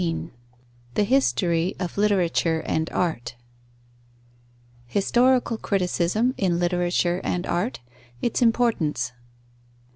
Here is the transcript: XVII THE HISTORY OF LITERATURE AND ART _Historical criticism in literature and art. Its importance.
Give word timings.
XVII 0.01 0.31
THE 0.95 1.03
HISTORY 1.03 1.75
OF 1.79 1.95
LITERATURE 1.95 2.61
AND 2.65 2.89
ART 2.89 3.35
_Historical 4.91 5.61
criticism 5.61 6.33
in 6.39 6.57
literature 6.57 7.21
and 7.23 7.45
art. 7.45 7.81
Its 8.19 8.41
importance. 8.41 9.11